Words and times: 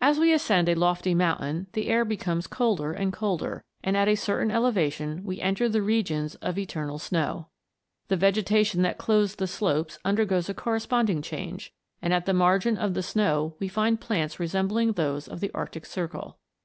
As 0.00 0.18
we 0.18 0.32
ascend 0.32 0.68
a 0.68 0.74
lofty 0.74 1.14
mountain 1.14 1.68
the 1.72 1.86
air 1.86 2.04
becomes 2.04 2.48
colder 2.48 2.92
and 2.92 3.12
colder, 3.12 3.62
and 3.80 3.96
at 3.96 4.08
a 4.08 4.16
certain 4.16 4.50
elevation 4.50 5.22
we 5.22 5.40
enter 5.40 5.68
the 5.68 5.82
regions 5.82 6.34
of 6.42 6.58
eternal 6.58 6.98
snow. 6.98 7.46
The 8.08 8.16
vegetation 8.16 8.80
244 8.82 9.14
MOVING 9.14 9.20
LANDS. 9.20 9.30
that 9.30 9.36
clothes 9.36 9.36
the 9.36 9.56
slopes 9.56 9.98
undergoes 10.04 10.48
a 10.48 10.54
corresponding 10.54 11.22
change, 11.22 11.72
and 12.02 12.12
at 12.12 12.26
the 12.26 12.34
margin 12.34 12.76
of 12.76 12.94
the 12.94 13.04
snow 13.04 13.54
we 13.60 13.68
find 13.68 14.00
plants 14.00 14.40
resembling 14.40 14.94
those 14.94 15.28
of 15.28 15.38
the 15.38 15.52
arctic 15.54 15.86
circle. 15.86 16.38